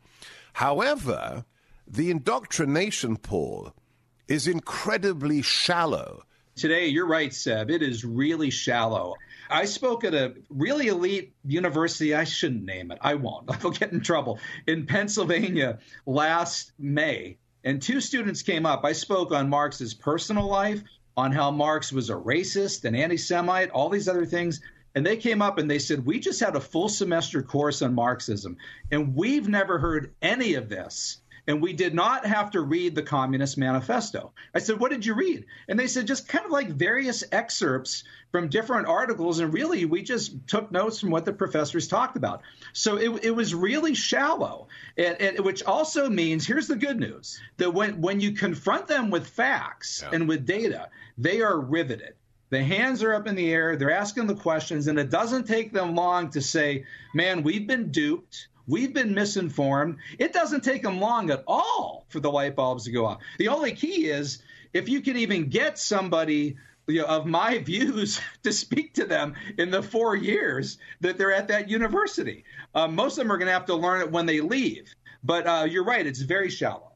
[0.52, 1.46] However,
[1.87, 3.72] the indoctrination, Paul,
[4.28, 6.24] is incredibly shallow.
[6.55, 7.70] Today, you're right, Seb.
[7.70, 9.14] It is really shallow.
[9.52, 12.14] I spoke at a really elite university.
[12.14, 12.98] I shouldn't name it.
[13.00, 13.50] I won't.
[13.64, 14.38] I'll get in trouble.
[14.66, 18.84] In Pennsylvania last May, and two students came up.
[18.84, 20.82] I spoke on Marx's personal life,
[21.16, 24.60] on how Marx was a racist, an anti Semite, all these other things.
[24.94, 27.94] And they came up and they said, We just had a full semester course on
[27.94, 28.56] Marxism,
[28.90, 33.02] and we've never heard any of this and we did not have to read the
[33.02, 34.33] Communist Manifesto.
[34.55, 35.46] I said, What did you read?
[35.68, 39.40] And they said, Just kind of like various excerpts from different articles.
[39.40, 42.42] And really, we just took notes from what the professors talked about.
[42.72, 47.40] So it, it was really shallow, and, and, which also means here's the good news
[47.57, 50.16] that when, when you confront them with facts yeah.
[50.16, 52.14] and with data, they are riveted.
[52.50, 53.76] The hands are up in the air.
[53.76, 57.90] They're asking the questions, and it doesn't take them long to say, Man, we've been
[57.90, 59.98] duped We've been misinformed.
[60.18, 63.20] It doesn't take them long at all for the light bulbs to go off.
[63.38, 68.20] The only key is if you can even get somebody you know, of my views
[68.42, 72.44] to speak to them in the four years that they're at that university.
[72.75, 74.94] Uh, most of them are going to have to learn it when they leave.
[75.25, 76.92] But uh, you're right, it's very shallow.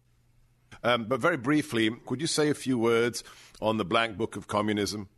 [0.82, 3.24] Um, but very briefly, could you say a few words
[3.60, 5.08] on the Black Book of Communism?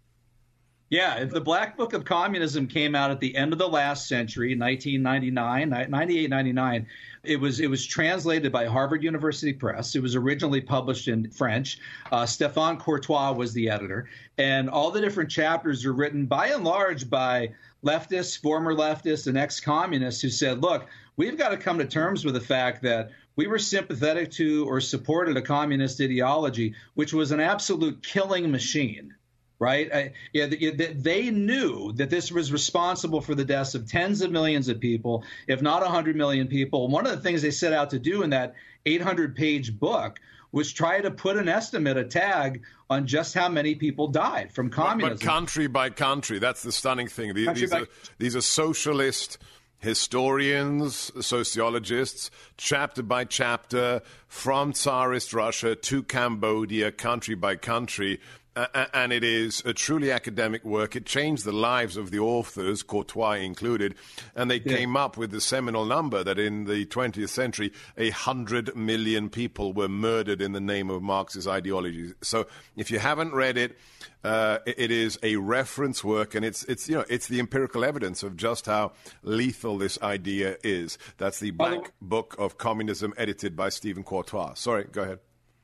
[0.91, 4.57] Yeah, the Black Book of Communism came out at the end of the last century,
[4.57, 6.87] 1999, 98, 99.
[7.25, 9.95] It was it was translated by Harvard University Press.
[9.95, 11.79] It was originally published in French.
[12.11, 16.65] Uh, Stéphane Courtois was the editor, and all the different chapters are written by and
[16.65, 17.51] large by
[17.85, 20.87] leftists, former leftists, and ex-communists who said, "Look,
[21.19, 24.81] we've got to come to terms with the fact that we were sympathetic to or
[24.81, 29.13] supported a communist ideology, which was an absolute killing machine."
[29.59, 29.93] Right?
[29.93, 34.69] I, yeah, they knew that this was responsible for the deaths of tens of millions
[34.69, 36.89] of people, if not 100 million people.
[36.89, 38.55] One of the things they set out to do in that
[38.87, 40.21] 800 page book
[40.53, 44.71] was try to put an estimate, a tag on just how many people died from
[44.71, 45.19] communism.
[45.19, 47.35] But, but country by country, that's the stunning thing.
[47.35, 47.81] These, these by...
[47.81, 47.87] are,
[48.19, 49.39] these are socialist
[49.81, 58.21] historians, sociologists, chapter by chapter, from Tsarist Russia to Cambodia, country by country,
[58.59, 60.97] uh, and it is a truly academic work.
[60.97, 63.95] It changed the lives of the authors, Courtois included,
[64.35, 64.77] and they yeah.
[64.77, 69.73] came up with the seminal number that in the 20th century, a hundred million people
[69.73, 72.13] were murdered in the name of Marxist ideology.
[72.23, 73.79] So, if you haven't read it,
[74.25, 78.23] uh, it is a reference work, and it's it's you know it's the empirical evidence
[78.25, 78.93] of just how
[79.23, 80.99] lethal this idea is.
[81.19, 84.55] That's the Black Book of Communism, edited by Stephen Courtois.
[84.55, 85.21] Sorry, go ahead.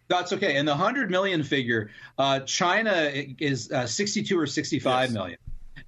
[0.09, 0.57] That's okay.
[0.57, 5.12] And the 100 million figure, uh, China is uh, 62 or 65 yes.
[5.12, 5.38] million,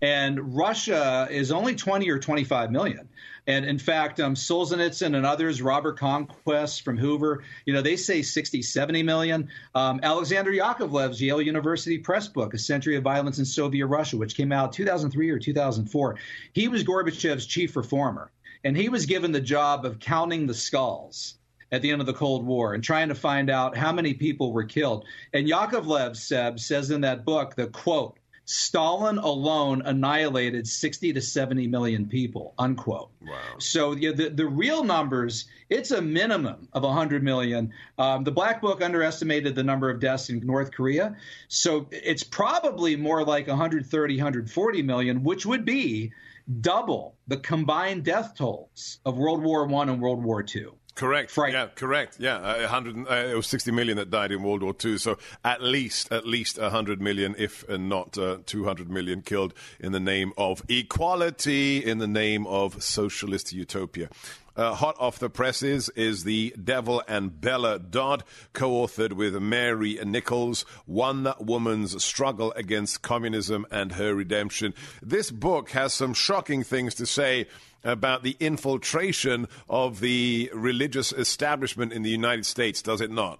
[0.00, 3.08] and Russia is only 20 or 25 million.
[3.48, 8.20] And in fact, um, Solzhenitsyn and others, Robert Conquest from Hoover, you know, they say
[8.20, 9.48] 60, 70 million.
[9.74, 14.36] Um, Alexander Yakovlev's Yale University Press book, A Century of Violence in Soviet Russia, which
[14.36, 16.16] came out 2003 or 2004,
[16.54, 18.32] he was Gorbachev's chief reformer.
[18.64, 21.36] And he was given the job of counting the skulls
[21.72, 24.52] at the end of the Cold War and trying to find out how many people
[24.52, 25.04] were killed.
[25.32, 31.66] And Yakovlev Seb says in that book that quote, Stalin alone annihilated 60 to 70
[31.66, 33.10] million people, unquote.
[33.20, 33.40] Wow.
[33.58, 37.72] So the, the, the real numbers, it's a minimum of 100 million.
[37.98, 41.16] Um, the Black Book underestimated the number of deaths in North Korea.
[41.48, 46.12] So it's probably more like 130, 140 million, which would be
[46.60, 50.76] double the combined death tolls of World War One and World War Two.
[50.96, 51.36] Correct.
[51.36, 51.52] Right.
[51.52, 52.16] Yeah, correct.
[52.18, 53.06] Yeah, uh, 100.
[53.06, 54.96] Uh, it was 60 million that died in World War II.
[54.96, 60.00] So at least, at least 100 million, if not uh, 200 million, killed in the
[60.00, 64.08] name of equality, in the name of socialist utopia.
[64.56, 69.98] Uh, hot off the presses is The Devil and Bella Dodd, co authored with Mary
[70.02, 74.72] Nichols, One Woman's Struggle Against Communism and Her Redemption.
[75.02, 77.48] This book has some shocking things to say
[77.84, 83.38] about the infiltration of the religious establishment in the United States, does it not?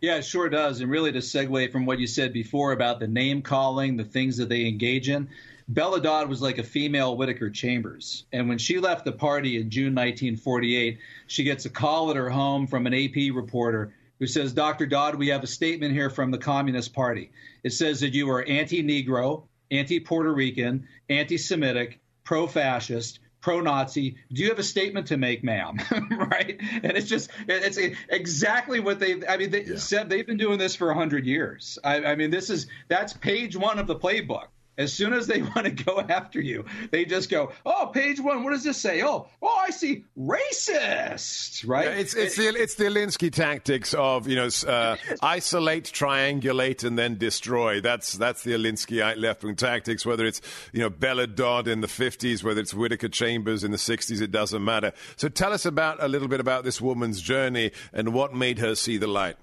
[0.00, 0.80] Yeah, it sure does.
[0.80, 4.36] And really, to segue from what you said before about the name calling, the things
[4.38, 5.28] that they engage in,
[5.66, 8.24] Bella Dodd was like a female Whittaker Chambers.
[8.32, 12.28] And when she left the party in June 1948, she gets a call at her
[12.28, 14.86] home from an AP reporter who says, Dr.
[14.86, 17.30] Dodd, we have a statement here from the Communist Party.
[17.62, 24.16] It says that you are anti Negro, anti Puerto Rican, anti Semitic, pro fascist, pro-Nazi.
[24.32, 25.78] Do you have a statement to make, ma'am?
[26.10, 26.58] right?
[26.82, 29.26] And it's just it's exactly what they.
[29.26, 29.76] I mean, they yeah.
[29.76, 31.78] said they've been doing this for hundred years.
[31.84, 34.46] I, I mean, this is that's page one of the playbook.
[34.76, 38.42] As soon as they want to go after you, they just go, "Oh, page one.
[38.42, 39.02] What does this say?
[39.02, 41.86] Oh, oh, I see, racist." Right?
[41.86, 46.98] Yeah, it's it's the it's the Alinsky tactics of you know uh, isolate, triangulate, and
[46.98, 47.80] then destroy.
[47.80, 50.04] That's that's the Alinsky left wing tactics.
[50.04, 50.40] Whether it's
[50.72, 54.32] you know Bella Dodd in the fifties, whether it's Whittaker Chambers in the sixties, it
[54.32, 54.92] doesn't matter.
[55.16, 58.74] So tell us about a little bit about this woman's journey and what made her
[58.74, 59.36] see the light.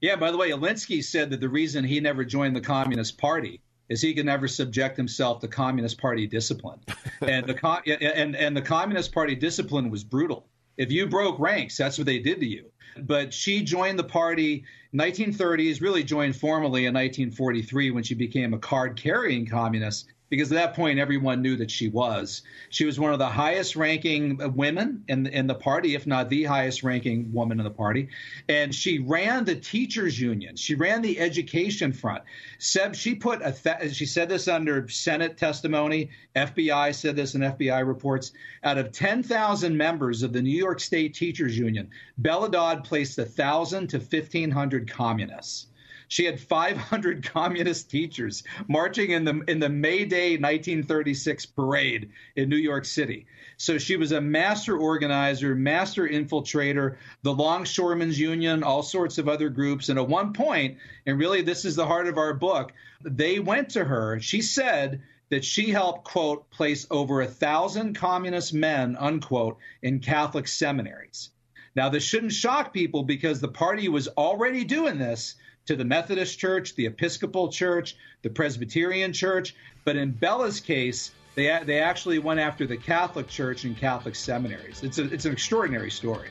[0.00, 0.16] Yeah.
[0.16, 4.00] By the way, Alinsky said that the reason he never joined the Communist Party is
[4.00, 6.80] he can never subject himself to Communist Party discipline,
[7.20, 10.46] and the and and the Communist Party discipline was brutal.
[10.76, 12.66] If you broke ranks, that's what they did to you.
[12.98, 14.64] But she joined the party
[14.94, 20.56] 1930s, really joined formally in 1943 when she became a card carrying communist because at
[20.56, 22.42] that point everyone knew that she was.
[22.70, 26.44] She was one of the highest ranking women in in the party, if not the
[26.44, 28.08] highest ranking woman in the party,
[28.48, 30.56] and she ran the teachers union.
[30.56, 32.24] She ran the education front.
[32.58, 36.10] Seb, she put a th- she said this under Senate testimony.
[36.34, 38.32] FBI said this in FBI reports.
[38.64, 43.22] Out of 10,000 members of the New York State Teachers Union, Bella Dodd placed a
[43.22, 45.68] 1,000 to 1,500 communists.
[46.08, 52.48] She had 500 communist teachers marching in the in the May Day 1936 parade in
[52.48, 53.26] New York City.
[53.56, 59.48] So she was a master organizer, master infiltrator, the Longshoremen's Union, all sorts of other
[59.48, 59.88] groups.
[59.88, 63.70] And at one point, and really this is the heart of our book, they went
[63.70, 64.20] to her.
[64.20, 70.46] She said that she helped, quote, place over a thousand communist men, unquote, in Catholic
[70.46, 71.30] seminaries.
[71.74, 75.34] Now, this shouldn't shock people because the party was already doing this
[75.66, 79.54] to the Methodist Church, the Episcopal Church, the Presbyterian Church.
[79.84, 84.82] But in Bella's case, they, they actually went after the Catholic Church and Catholic seminaries.
[84.82, 86.30] It's, a, it's an extraordinary story.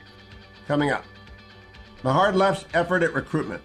[0.68, 1.06] Coming up,
[2.02, 3.62] the hard left's effort at recruitment.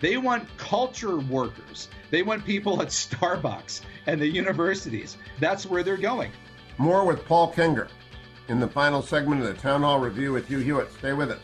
[0.00, 1.88] They want culture workers.
[2.10, 5.16] They want people at Starbucks and the universities.
[5.38, 6.32] That's where they're going.
[6.76, 7.88] More with Paul Kengor
[8.48, 10.92] in the final segment of the Town Hall Review with Hugh Hewitt.
[10.98, 11.38] Stay with us.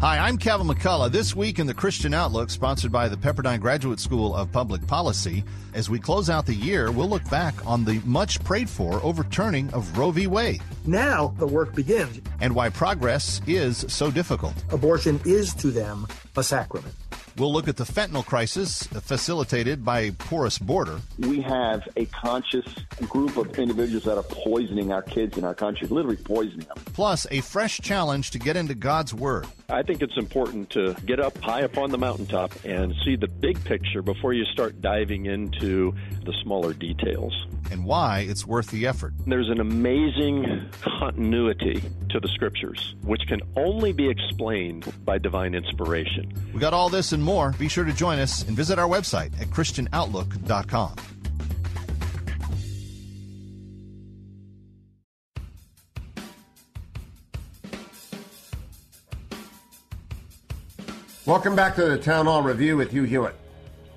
[0.00, 1.10] Hi, I'm Kevin McCullough.
[1.10, 5.42] This week in the Christian Outlook, sponsored by the Pepperdine Graduate School of Public Policy,
[5.72, 9.72] as we close out the year, we'll look back on the much prayed for overturning
[9.72, 10.26] of Roe v.
[10.26, 10.60] Wade.
[10.84, 12.20] Now the work begins.
[12.42, 14.52] And why progress is so difficult.
[14.70, 16.94] Abortion is to them a sacrament.
[17.38, 21.00] We'll look at the fentanyl crisis facilitated by a porous border.
[21.18, 22.64] We have a conscious
[23.08, 26.78] group of individuals that are poisoning our kids in our country, literally poisoning them.
[26.94, 29.46] Plus, a fresh challenge to get into God's Word.
[29.68, 33.28] I think it's important to get up high up on the mountaintop and see the
[33.28, 37.34] big picture before you start diving into the smaller details.
[37.70, 39.12] And why it's worth the effort.
[39.26, 46.32] There's an amazing continuity to the scriptures, which can only be explained by divine inspiration.
[46.54, 47.54] We got all this and more.
[47.58, 50.96] Be sure to join us and visit our website at ChristianOutlook.com.
[61.26, 63.34] Welcome back to the Town Hall Review with Hugh Hewitt.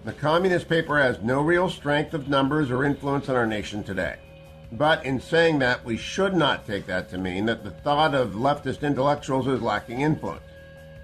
[0.10, 4.16] The communist paper has no real strength of numbers or influence on our nation today.
[4.72, 8.32] But in saying that, we should not take that to mean that the thought of
[8.32, 10.42] leftist intellectuals is lacking influence.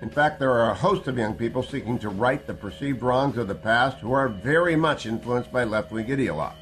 [0.02, 3.38] In fact, there are a host of young people seeking to right the perceived wrongs
[3.38, 6.56] of the past who are very much influenced by left wing ideologues.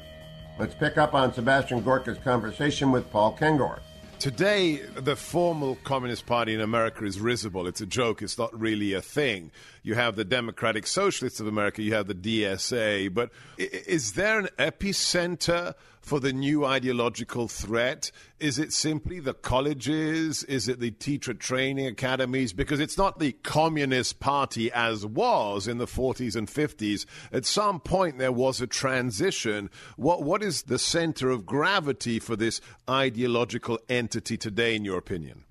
[0.58, 3.78] Let's pick up on Sebastian Gorka's conversation with Paul Kengor.
[4.18, 7.66] Today, the formal Communist Party in America is risible.
[7.66, 8.22] It's a joke.
[8.22, 9.50] It's not really a thing.
[9.82, 13.12] You have the Democratic Socialists of America, you have the DSA.
[13.12, 15.74] But is there an epicenter
[16.04, 18.10] for the new ideological threat?
[18.38, 20.44] Is it simply the colleges?
[20.44, 22.52] Is it the teacher training academies?
[22.52, 27.06] Because it's not the Communist Party as was in the 40s and 50s.
[27.32, 29.70] At some point, there was a transition.
[29.96, 35.44] What, what is the center of gravity for this ideological entity today, in your opinion?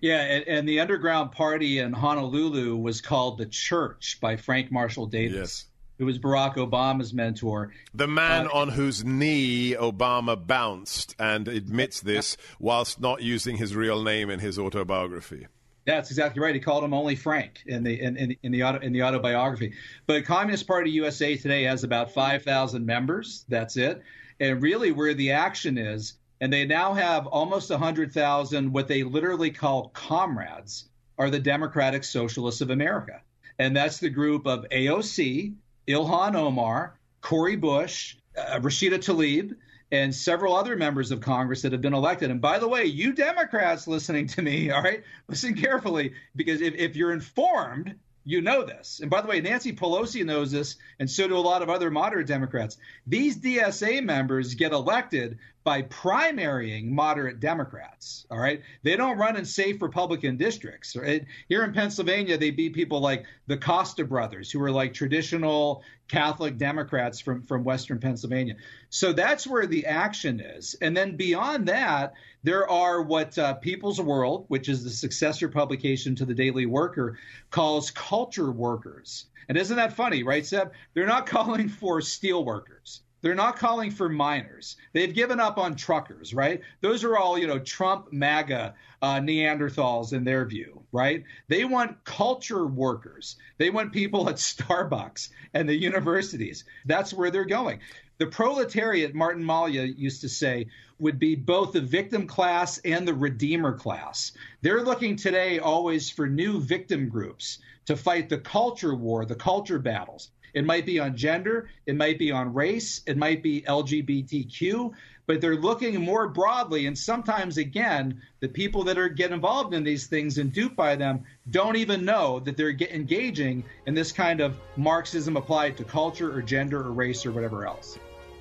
[0.00, 5.06] Yeah, and, and, the underground party in Honolulu was called the Church by Frank Marshall
[5.06, 5.34] Davis.
[5.34, 5.64] Yes.
[5.98, 7.72] Who was Barack Obama's mentor.
[7.94, 13.76] The man uh, on whose knee Obama bounced and admits this whilst not using his
[13.76, 15.46] real name in his autobiography.
[15.86, 16.54] That's exactly right.
[16.54, 19.74] He called him only Frank in the in, in, in the auto, in the autobiography.
[20.06, 23.44] But Communist Party USA today has about five thousand members.
[23.48, 24.02] That's it.
[24.40, 29.50] And really, where the action is and they now have almost 100,000 what they literally
[29.50, 30.86] call comrades
[31.16, 33.22] are the Democratic Socialists of America.
[33.58, 35.54] And that's the group of AOC,
[35.88, 39.54] Ilhan Omar, Cori Bush, uh, Rashida Tlaib,
[39.90, 42.30] and several other members of Congress that have been elected.
[42.30, 46.74] And by the way, you Democrats listening to me, all right, listen carefully, because if,
[46.74, 49.00] if you're informed, you know this.
[49.00, 51.90] And by the way, Nancy Pelosi knows this, and so do a lot of other
[51.90, 52.78] moderate Democrats.
[53.06, 58.26] These DSA members get elected by primarying moderate Democrats.
[58.30, 58.62] All right.
[58.82, 60.94] They don't run in safe Republican districts.
[60.94, 61.24] Right?
[61.48, 66.58] Here in Pennsylvania, they beat people like the Costa brothers, who are like traditional Catholic
[66.58, 68.56] Democrats from, from Western Pennsylvania.
[68.90, 70.76] So that's where the action is.
[70.82, 72.12] And then beyond that,
[72.42, 77.18] there are what uh, People's World, which is the successor publication to the Daily Worker,
[77.50, 79.26] calls culture workers.
[79.48, 80.72] And isn't that funny, right, Seb?
[80.92, 83.00] They're not calling for steel workers.
[83.24, 84.76] They're not calling for miners.
[84.92, 86.60] They've given up on truckers, right?
[86.82, 91.24] Those are all, you know, Trump MAGA uh, Neanderthals in their view, right?
[91.48, 93.36] They want culture workers.
[93.56, 96.64] They want people at Starbucks and the universities.
[96.84, 97.80] That's where they're going.
[98.18, 100.66] The proletariat, Martin Malia used to say,
[100.98, 104.32] would be both the victim class and the redeemer class.
[104.60, 109.78] They're looking today always for new victim groups to fight the culture war, the culture
[109.78, 110.30] battles.
[110.54, 114.92] It might be on gender, it might be on race, it might be LGBTQ,
[115.26, 116.86] but they're looking more broadly.
[116.86, 120.96] And sometimes, again, the people that are get involved in these things and duped by
[120.96, 126.32] them don't even know that they're engaging in this kind of Marxism applied to culture
[126.32, 127.98] or gender or race or whatever else.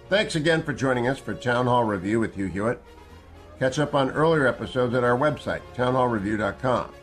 [0.09, 2.81] Thanks again for joining us for Town Hall Review with Hugh Hewitt.
[3.59, 6.93] Catch up on earlier episodes at our website, townhallreview.com.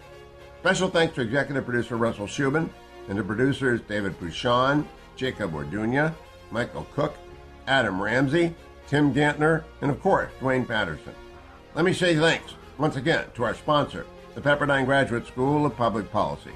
[0.60, 2.68] Special thanks to executive producer Russell Shubin
[3.08, 4.86] and to producers David Bouchon,
[5.20, 6.14] Jacob Orduña,
[6.50, 7.14] Michael Cook,
[7.66, 8.54] Adam Ramsey,
[8.88, 11.14] Tim Gantner, and of course, Duane Patterson.
[11.74, 16.10] Let me say thanks once again to our sponsor, the Pepperdine Graduate School of Public
[16.10, 16.52] Policy.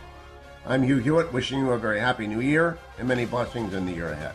[0.64, 3.92] I'm Hugh Hewitt, wishing you a very happy new year and many blessings in the
[3.92, 4.34] year ahead.